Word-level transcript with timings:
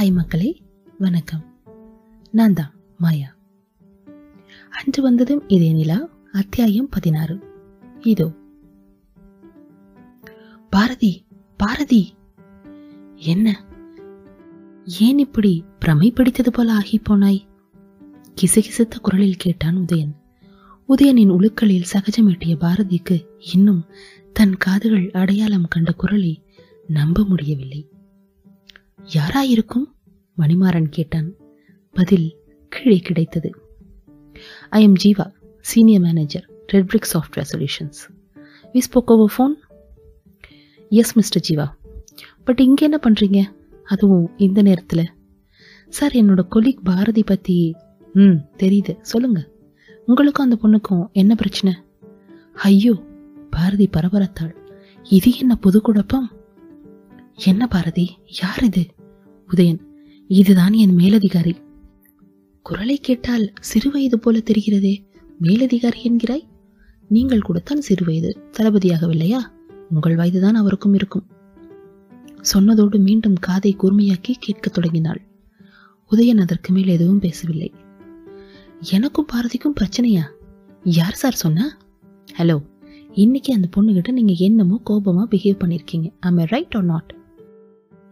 Hi 0.00 0.12
மக்களே 0.12 0.62
வணக்கம். 0.98 1.44
நான் 2.30 2.52
தான் 2.52 2.74
மாயா. 2.98 3.36
அன்று 4.70 5.02
வந்ததும் 5.02 5.48
இதே 5.48 5.72
நிலா 5.72 6.08
அத்தியாயம் 6.32 6.88
பதினாறு. 6.88 7.38
இதோ. 8.00 8.32
பாரதி 10.70 11.26
பாரதி. 11.56 12.14
என்ன? 13.14 13.64
ஏன் 15.00 15.18
இப்படி 15.18 15.64
பிரமை 15.78 16.10
பிடித்தது 16.10 16.52
போல 16.52 16.72
ஆகி 16.72 17.00
போனாய்? 17.10 17.46
கிசுகிசுத்த 18.40 18.98
குரலில் 19.02 19.36
கேட்டான் 19.36 19.76
உதயன். 19.76 20.12
உதயனின் 20.88 21.30
உழுக்களில் 21.30 21.84
சகஜமெட்டிய 21.92 22.56
பாரதிக்கு 22.56 23.26
இன்னும் 23.54 23.84
தன் 24.32 24.56
காதுகள் 24.56 25.10
அடையாளம் 25.10 25.68
கண்ட 25.68 25.92
குரலை 25.92 26.42
நம்ப 26.86 27.24
முடியவில்லை. 27.24 27.88
யாராயிருக்கும்? 29.12 29.86
மணிமாறன் 30.38 30.88
கேட்டான். 30.96 31.34
பதில் 31.92 32.36
கீழே 32.68 32.98
கிடைத்தது. 32.98 33.50
I 34.70 34.82
am 34.82 34.96
Jeeva 35.04 35.26
senior 35.60 36.00
manager 36.00 36.46
Red 36.66 36.86
Brick 36.86 37.08
software 37.12 37.48
solutions 37.52 38.00
we 38.72 38.78
spoke 38.78 39.10
over 39.14 39.32
phone 39.34 39.54
yes 40.88 41.16
mister 41.16 41.44
Jeeva 41.48 41.66
but 42.44 42.60
இங்கே 42.60 42.84
என்ன 42.84 42.98
பண்ணுறீங்க 43.08 43.40
அதுவும் 43.84 44.32
இந்த 44.36 44.62
நேரத்தில். 44.62 45.06
சார் 45.88 46.12
என்னோட 46.12 46.42
கொலீக் 46.54 46.82
பாரதி 46.84 47.22
பற்றி 47.22 47.74
ம் 48.12 48.38
தெரியுது. 48.56 49.00
சொல்லுங்க. 49.00 49.48
உங்களுக்கும் 50.06 50.46
அந்த 50.46 50.56
பொண்ணுக்கும் 50.62 51.12
என்ன 51.12 51.34
பிரச்சனை? 51.34 51.72
ஐயோ 52.54 52.94
பாரதி 53.50 53.88
பரபரத்தாள். 53.96 54.54
இது 55.02 55.38
என்ன 55.38 55.56
புது 55.56 55.80
குழப்பம்? 55.80 56.30
என்ன 57.36 57.66
பாரதி 57.66 58.10
யார் 58.42 58.64
இது? 58.64 58.86
உதயன் 59.48 59.78
இதுதான் 60.28 60.72
என் 60.72 60.96
மேலதிகாரி. 60.96 61.56
குரலை 62.62 62.98
கேட்டால் 62.98 63.52
சிறுவயது 63.74 64.14
போல 64.14 64.38
தெரிகிறதே 64.38 65.04
மேலதிகாரி 65.40 66.00
என்கிறாய்? 66.04 66.42
நீங்கள் 67.08 67.40
கூடத்தான் 67.40 67.82
சிறுவயது 67.88 68.34
தளபதியாகவில்லையா? 68.58 69.38
உங்கள் 69.90 70.16
வயதுதான் 70.16 70.54
அவருக்கும் 70.54 70.94
இருக்கும். 70.94 71.26
சொன்னதோடு 72.54 72.98
மீண்டும் 72.98 73.34
காதை 73.34 73.76
கூர்மையாக்கி 73.78 74.34
கேட்கத் 74.38 74.72
தொடங்கினாள். 74.72 75.26
உதயன் 76.10 76.40
அதற்கு 76.40 76.72
மேல் 76.72 76.86
எதுவும் 76.86 77.18
பேசவில்லை. 77.18 77.72
எனக்கும் 78.80 79.26
பாரதிக்கும் 79.26 79.74
பிரச்சனையா? 79.80 80.22
யார் 80.84 81.14
சார் 81.14 81.34
சொன்னா? 81.34 81.76
ஹலோ 82.38 82.62
இன்னைக்கு 83.12 83.54
அந்த 83.54 83.68
பொண்ணுகிட்ட 83.76 84.12
நீங்க 84.12 84.34
என்னமோ 84.36 84.80
கோபமா 84.90 85.24
பிஹேவ் 85.30 85.60
பண்ணிருக்கீங்க. 85.64 86.12
ஐம் 86.20 86.36
ரைட் 86.36 86.74
ஆர் 86.74 86.84
நாட் 86.84 87.22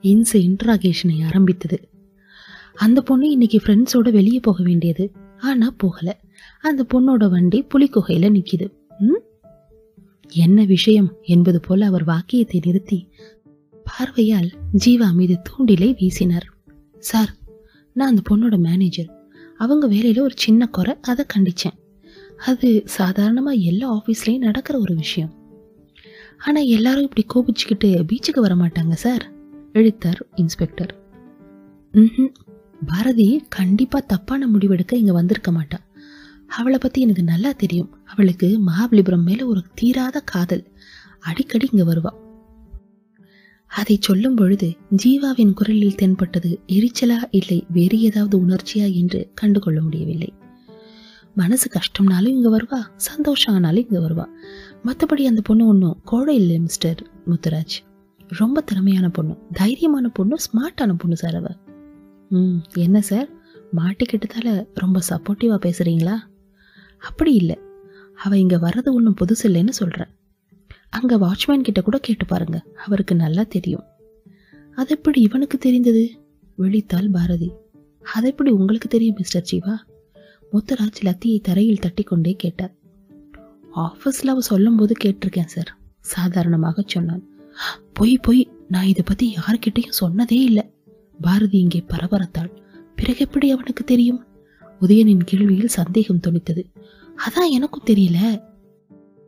இன்சு 0.02 0.32
இன்ட்ராகேஷனை 0.32 1.24
ஆரம்பித்தது. 1.24 1.88
அந்த 2.74 3.00
பொண்ணு 3.00 3.30
இன்னைக்கு 3.30 3.58
ஃப்ரெண்ட்ஸோட 3.58 4.10
வெளியே 4.12 4.40
போக 4.40 4.62
வேண்டியது. 4.62 5.12
ஆனால் 5.40 5.76
போகலை. 5.84 6.12
அந்த 6.60 6.86
பொண்ணோட 6.94 7.28
வண்டி 7.30 7.66
புலிக்குகையில் 7.74 8.34
நிற்கிது 8.36 8.66
ம்? 9.00 9.20
என்ன 10.32 10.64
விஷயம் 10.64 11.08
என்பது 11.22 11.60
போல 11.60 11.86
அவர் 11.86 12.04
வாக்கியத்தை 12.04 12.60
நிறுத்தி 12.64 13.08
பார்வையால் 13.86 14.50
ஜீவா 14.84 15.12
மீது 15.12 15.38
தூண்டிலை 15.48 15.88
வீசினார். 16.00 16.46
சார் 16.98 17.32
நான் 17.96 18.08
அந்த 18.08 18.22
பொண்ணோட 18.30 18.58
மேனேஜர் 18.58 19.10
அவங்க 19.56 19.86
வேலையில் 19.86 20.22
ஒரு 20.22 20.34
சின்ன 20.36 20.66
குறை 20.66 20.94
அதை 21.00 21.24
கண்டிச்சேன். 21.34 21.76
அது 22.44 22.82
சாதாரணமாக 22.84 23.64
எல்லா 23.70 23.88
ஆஃபீஸ்லேயும் 23.94 24.46
நடக்கிற 24.48 24.78
ஒரு 24.78 24.94
விஷயம். 24.94 25.32
ஆனால் 26.38 26.64
எல்லாரும் 26.64 27.08
இப்படி 27.10 27.24
கோபிச்சுக்கிட்டு 27.34 27.88
பீச்சுக்கு 28.10 28.40
வர 28.40 28.54
மாட்டாங்க 28.54 28.92
சார். 28.92 29.24
இழுத்தார் 29.72 30.26
இன்ஸ்பெக்டர். 30.34 31.00
பாரதி 32.86 33.44
கண்டிப்பா 33.48 33.98
தப்பான 34.00 34.48
முடிவெடுக்க 34.48 34.94
இங்க 34.94 35.12
வந்திருக்க 35.12 35.50
மாட்டா. 35.50 35.78
அவளை 36.48 36.78
பத்தி 36.78 37.00
எனக்கு 37.00 37.22
நல்லா 37.22 37.52
தெரியும். 37.52 37.96
அவளுக்கு 38.04 38.60
மகாபலிபுரம் 38.66 39.22
மேல 39.22 39.46
ஒரு 39.46 39.62
தீராத 39.74 40.20
காதல். 40.20 40.72
அடிக்கடி 41.20 41.68
இங்க 41.72 41.94
வருவா. 41.94 42.20
அதை 43.66 43.98
சொல்லும் 44.00 44.34
பொழுது 44.34 44.76
ஜீவாவின் 45.04 45.52
குரலில் 45.52 45.94
தென்பட்டது 45.94 46.60
எரிச்சலா 46.66 47.16
இல்லை 47.30 47.64
வேறு 47.68 48.00
ஏதாவது 48.00 48.38
உணர்ச்சியா 48.38 48.94
என்று 48.94 49.30
கண்டுகொள்ள 49.34 49.82
முடியவில்லை. 49.82 50.32
மனசு 51.34 51.70
கஷ்டம்னாலும் 51.70 52.28
இங்க 52.28 52.58
வருவா 52.58 52.80
சந்தோஷம் 52.96 53.54
ஆனாலும் 53.54 53.86
இங்க 53.90 54.08
வருவா. 54.08 54.26
மற்றபடி 54.84 55.24
அந்த 55.26 55.40
பொண்ணு 55.40 55.66
ஒன்றும் 55.66 56.00
கோடை 56.04 56.36
இல்லை 56.36 56.58
மிஸ்டர் 56.58 57.06
முத்துராஜ். 57.26 57.91
ரொம்ப 58.38 58.60
திறமையான 58.60 59.08
பொண்ணு 59.08 59.34
தைரியமான 59.58 60.06
பொண்ணு 60.12 60.36
ஸ்மார்ட்டான 60.46 60.92
பொண்ணு 60.98 61.16
சார் 61.16 61.34
அவ. 61.34 61.48
ம் 62.28 62.58
என்ன 62.74 63.00
சார் 63.00 63.28
மாட்டிக்கிட்டதால 63.76 64.66
ரொம்ப 64.74 65.00
சப்போர்ட்டிவாக 65.08 65.60
பேசுகிறீங்களா 65.66 66.16
அப்படி 66.98 67.32
இல்லை. 67.34 67.56
அவள் 68.14 68.38
இங்கே 68.38 68.56
வர்றது 68.56 68.88
ஒன்றும் 68.92 69.16
புதுசு 69.20 69.44
இல்லைன்னு 69.44 69.68
சொல்கிறேன் 69.68 70.10
அங்கே 70.88 71.14
வாட்ச்மேன் 71.14 71.60
கிட்ட 71.60 71.80
கூட 71.82 71.98
கேட்டு 71.98 72.26
பாருங்க 72.26 72.58
அவருக்கு 72.86 73.14
நல்லா 73.14 73.42
தெரியும். 73.42 73.84
அது 74.74 74.88
எப்படி 74.88 75.20
இவனுக்கு 75.20 75.58
தெரிந்தது? 75.58 76.04
விழித்தாள் 76.58 77.10
பாரதி. 77.10 77.50
அது 78.04 78.28
எப்படி 78.28 78.50
உங்களுக்கு 78.50 78.88
தெரியும் 78.88 79.18
மிஸ்டர் 79.18 79.46
ஜீவா? 79.52 79.74
முத்துராஜ் 80.52 81.00
லத்தியை 81.02 81.40
தரையில் 81.40 81.78
தட்டி 81.78 82.02
கொண்டே 82.02 82.32
கேட்டார். 82.32 82.72
ஆஃபீஸில் 83.76 84.10
சொல்லும் 84.10 84.40
சொல்லும்போது 84.40 84.94
கேட்டிருக்கேன் 85.04 85.52
சார் 85.54 85.70
சாதாரணமாக 86.00 86.82
சொன்னான். 86.86 87.22
பொய் 87.92 88.18
பொய் 88.22 88.50
நான் 88.68 88.86
இதை 88.86 89.02
பத்தி 89.06 89.34
யாருக்கிட்டையும் 89.34 89.92
சொன்னதே 90.00 90.32
இல்லை. 90.32 90.70
பாரதி 91.20 91.58
இங்கே 91.58 91.84
பரபரத்தாள். 91.88 92.50
பிறகு 92.96 93.18
எப்படி 93.18 93.50
அவனுக்கு 93.50 93.84
தெரியும்? 93.84 94.26
உதயனின் 94.80 95.20
கேள்வியில் 95.32 95.64
சந்தேகம் 95.64 96.20
துணித்தது 96.26 96.64
அதான் 97.28 97.50
எனக்கும் 97.50 97.84
தெரியல. 97.86 98.42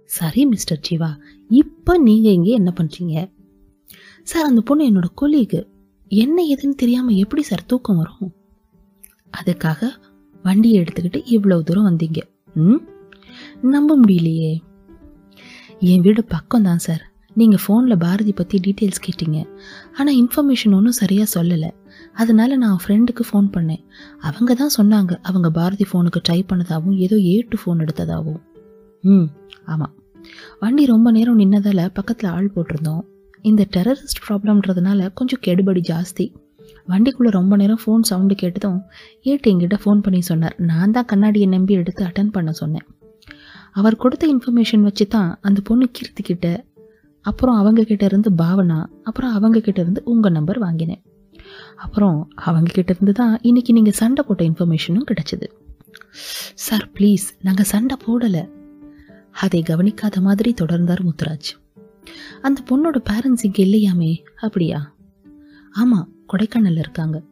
சரி 0.05 0.47
மிஸ்டர் 0.47 0.81
ஜீவா 0.91 1.21
இப்ப 1.49 1.99
நீங்க 1.99 2.29
இங்க 2.31 2.51
என்ன 2.51 2.73
பண்றீங்க? 2.77 3.31
சார் 4.23 4.45
அந்த 4.45 4.61
பொண்ணு 4.61 4.91
என்னோட 4.91 5.05
கொலீகு. 5.15 5.67
என்ன 6.09 6.43
ஏதுன்னு 6.43 6.75
தெரியாம 6.75 7.11
எப்படி 7.11 7.43
சார் 7.43 7.67
தூக்கம் 7.67 7.97
வரும்? 7.97 8.35
அதுக்காக 9.43 9.91
வண்டியை 10.43 10.85
எடுத்துக்கிட்டு 10.85 11.23
இவ்வளவு 11.25 11.63
தூரம் 11.63 11.91
வந்தீங்க. 11.91 12.23
ம்? 12.55 12.89
நம்ப 13.63 13.99
முடியலையே. 14.05 14.59
என் 15.79 16.01
வீடு 16.01 16.25
பக்கம் 16.25 16.63
தான் 16.63 16.79
சார். 16.79 17.14
நீங்கள் 17.41 17.63
ஃபோனில் 17.63 18.01
பாரதி 18.05 18.33
பற்றி 18.41 18.57
டீட்டெயில்ஸ் 18.67 19.05
கேட்டீங்க. 19.07 19.39
ஆனால் 19.99 20.17
இன்ஃபர்மேஷன் 20.23 20.75
ஒன்றும் 20.79 20.99
சரியாக 21.01 21.29
சொல்லலை. 21.37 21.71
அதனால 22.23 22.57
நான் 22.65 22.79
ஃப்ரெண்டுக்கு 22.83 23.25
ஃபோன் 23.29 23.49
பண்ணேன். 23.55 23.83
அவங்க 24.29 24.55
தான் 24.61 24.75
சொன்னாங்க 24.79 25.13
அவங்க 25.29 25.49
பாரதி 25.59 25.87
ஃபோனுக்கு 25.91 26.21
ட்ரை 26.29 26.41
பண்ணதாகவும் 26.51 26.99
ஏதோ 27.07 27.17
ஏட்டு 27.35 27.59
ஃபோன் 27.63 27.83
எடுத்ததாகவும். 27.85 28.43
ம் 29.05 29.29
ஆமாம் 29.73 29.95
வண்டி 30.63 30.85
ரொம்ப 30.93 31.09
நேரம் 31.17 31.41
நின்னதால் 31.43 31.85
பக்கத்தில் 31.99 32.31
ஆள் 32.37 32.53
போட்டிருந்தோம். 32.55 33.03
இந்த 33.51 33.63
டெரரிஸ்ட் 33.77 34.23
ப்ராப்ளம்ன்றதுனால 34.27 35.09
கொஞ்சம் 35.19 35.43
கெடுபடி 35.47 35.83
ஜாஸ்தி. 35.93 36.27
வண்டிக்குள்ளே 36.91 37.31
ரொம்ப 37.39 37.55
நேரம் 37.63 37.81
ஃபோன் 37.83 38.05
சவுண்டு 38.11 38.35
கேட்டதும் 38.43 38.79
ஏட்டு 39.31 39.51
என்கிட்ட 39.51 39.77
ஃபோன் 39.83 40.01
பண்ணி 40.05 40.21
சொன்னார். 40.29 40.55
நான் 40.71 40.95
தான் 40.97 41.09
கண்ணாடியை 41.11 41.49
நம்பி 41.55 41.75
எடுத்து 41.81 42.03
அட்டன் 42.09 42.33
பண்ண 42.37 42.53
சொன்னேன். 42.61 42.87
அவர் 43.81 44.01
கொடுத்த 44.03 44.25
இன்ஃபர்மேஷன் 44.35 44.87
வச்சு 44.89 45.05
தான் 45.17 45.31
அந்த 45.49 45.61
பொண்ணு 45.69 45.87
கீர்த்திக்கிட்ட 45.97 46.49
அப்புறம் 47.25 47.57
அவங்க 47.57 47.83
கிட்ட 47.83 48.05
இருந்து 48.05 48.31
பாவனா 48.31 48.79
அப்புறம் 49.03 49.33
அவங்க 49.33 49.61
கிட்ட 49.61 49.81
இருந்து 49.81 50.01
உங்க 50.05 50.29
நம்பர் 50.29 50.59
வாங்கினேன். 50.59 51.03
அப்புறம் 51.77 52.19
அவங்க 52.35 52.71
கிட்ட 52.73 52.93
இருந்து 52.93 53.13
தான் 53.13 53.39
இன்னைக்கு 53.43 53.73
நீங்க 53.73 53.91
சண்டை 53.91 54.25
போட்ட 54.27 54.45
இன்ஃபர்மேஷனும் 54.45 55.09
கிடைச்சது. 55.11 55.47
சார் 56.55 56.89
ப்ளீஸ் 56.95 57.27
நாங்க 57.43 57.63
சண்டை 57.63 57.97
போடல. 58.07 58.39
அதை 59.33 59.63
கவனிக்காத 59.63 60.21
மாதிரி 60.21 60.55
தொடர்ந்தார் 60.61 61.03
முத்துராஜ். 61.09 61.51
அந்த 62.43 62.59
பொண்ணோட 62.71 62.99
பேரண்ட்ஸ் 63.11 63.47
இங்க 63.49 63.61
இல்லையாமே? 63.65 64.13
அப்படியா? 64.41 64.95
ஆமா 65.81 66.01
கொடைக்கானலில் 66.33 66.85
இருக்காங்க. 66.87 67.23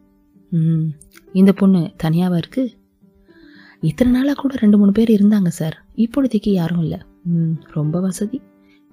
ம் 0.50 0.86
இந்த 1.32 1.52
பொண்ணு 1.52 1.82
தனியாவா 2.02 2.36
இருக்கு? 2.36 2.64
இத்தனை 3.80 4.12
நாளாக 4.12 4.40
கூட 4.40 4.54
ரெண்டு 4.54 4.78
மூணு 4.78 4.92
பேர் 4.92 5.10
இருந்தாங்க 5.10 5.50
சார் 5.58 5.76
இப்பொழுதைக்கு 5.96 6.50
யாரும் 6.50 6.80
இல்லை. 6.80 6.98
ம் 7.22 7.52
ரொம்ப 7.72 8.00
வசதி. 8.00 8.40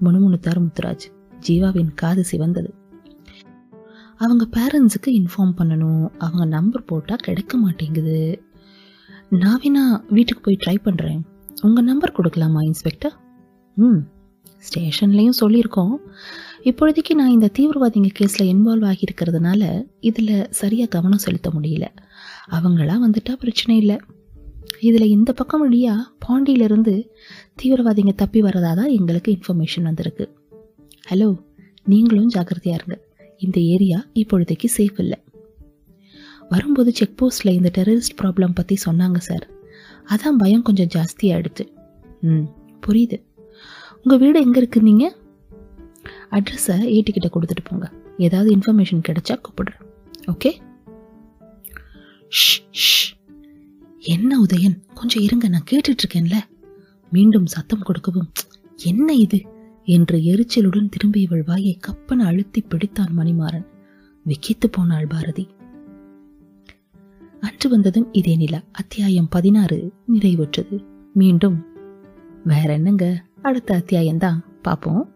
முணுமுணுத்தார் 0.04 0.66
முத்துராஜ். 0.66 1.06
ஜீவாவின் 1.48 1.94
காது 1.94 2.26
சிவந்தது. 2.32 2.70
அவங்க 4.18 4.48
பேரண்ட்ஸுக்கு 4.52 5.10
இன்ஃபார்ம் 5.10 5.54
பண்ணணும். 5.58 6.10
அவங்க 6.18 6.46
நம்பர் 6.46 6.84
போட்டால் 6.84 7.18
கிடைக்க 7.18 7.58
மாட்டேங்குது. 7.58 8.44
நான் 9.30 9.62
வேணா 9.62 10.12
வீட்டுக்கு 10.14 10.42
போய் 10.42 10.58
ட்ரை 10.66 10.80
பண்ணுறேன் 10.88 11.22
உங்கள் 11.62 11.84
நம்பர் 11.84 12.14
கொடுக்கலாமா 12.18 12.64
இன்ஸ்பெக்டர் 12.64 13.14
ம். 13.76 13.98
ஸ்டேஷன்லேயும் 14.60 15.38
சொல்லியிருக்கோம். 15.42 15.96
இப்பொழுதைக்கு 16.64 17.14
நான் 17.14 17.30
இந்த 17.30 17.50
தீவிரவாதிங்க 17.60 18.10
கேஸில் 18.20 18.56
இன்வால்வ் 18.56 18.94
ஆகியிருக்கிறதுனால 18.94 19.86
இதில் 20.00 20.48
சரியாக 20.50 20.90
கவனம் 20.90 21.18
செலுத்த 21.18 21.50
முடியல. 21.50 21.88
அவங்களாம் 22.50 23.04
வந்துட்டா 23.08 23.34
பிரச்சனை 23.34 23.80
இல்லை. 23.80 24.00
இதில் 24.80 25.08
இந்த 25.08 25.34
பக்கம் 25.34 25.60
வழியாக 25.60 26.10
பாண்டியிலிருந்து 26.20 27.12
தீவிரவாதிங்க 27.62 28.14
தப்பி 28.16 28.42
வரதா 28.42 28.76
தான் 28.76 28.90
எங்களுக்கு 28.90 29.32
இன்ஃபர்மேஷன் 29.32 29.82
வந்திருக்கு. 29.82 30.36
ஹலோ 31.10 31.38
நீங்களும் 31.86 32.28
ஜாக்கிரதையாக 32.28 32.84
இருங்க. 32.84 33.08
இந்த 33.38 33.60
ஏரியா 33.60 34.06
இப்பொழுதைக்கு 34.14 34.68
சேஃப் 34.78 35.00
இல்லை. 35.00 35.18
வரும்போது 36.50 36.92
செக் 36.92 37.24
போஸ்ட்டில் 37.24 37.54
இந்த 37.54 37.72
டெரரிஸ்ட் 37.78 38.18
ப்ராப்ளம் 38.22 38.54
பற்றி 38.54 38.78
சொன்னாங்க 38.86 39.18
சார் 39.18 39.50
அதான் 40.06 40.38
பயம் 40.38 40.62
கொஞ்சம் 40.62 40.88
ஜாஸ்தியாகிடுச்சு 40.96 41.68
ம் 42.22 42.46
புரியுது. 42.88 43.22
உங்கள் 44.04 44.18
வீடு 44.18 44.40
எங்கே 44.42 44.60
இருக்கு 44.60 45.14
அட்ரஸை 46.32 46.76
ஏட்டிக்கிட்ட 46.96 47.30
கொடுத்துட்டு 47.34 47.64
போங்க. 47.64 47.92
ஏதாவது 48.18 48.56
இன்ஃபர்மேஷன் 48.56 49.02
கிடைச்சா 49.08 49.42
கூப்பிடுறேன். 49.46 49.86
ஓகே 50.28 50.52
ஷ், 52.30 52.60
ஷ். 52.72 53.19
என்ன 54.00 54.42
உதயன்? 54.42 54.80
கொஞ்சம் 54.94 55.24
இருங்க 55.24 55.48
நான் 55.48 55.64
கேட்டுட்டு 55.72 55.96
இருக்கேன்ல 56.04 56.36
மீண்டும் 57.12 57.46
சத்தம் 57.46 57.80
கொடுக்கவும் 57.80 58.32
என்ன 58.76 59.14
இது? 59.14 59.42
என்று 59.84 60.18
எரிச்சலுடன் 60.18 60.90
திரும்பி 60.90 61.22
இவள் 61.22 61.44
வாயை 61.44 61.78
கப்பன 61.78 62.26
அழுத்தி 62.26 62.62
பிடித்தான் 62.62 63.14
மணிமாறன். 63.18 63.66
விக்கித்து 64.26 64.68
போனாள் 64.72 65.08
பாரதி. 65.08 65.48
அன்று 67.40 67.70
வந்ததும் 67.70 68.14
இதே 68.14 68.36
நிலா. 68.36 68.64
அத்தியாயம் 68.72 69.30
பதினாறு 69.30 69.92
நிறைவுற்றது. 70.14 70.86
மீண்டும் 71.14 71.66
வேற 72.46 72.74
என்னங்க? 72.74 73.26
அடுத்த 73.42 73.84
அத்தியாயம்தான். 73.84 74.40
பார்ப்போம். 74.62 75.14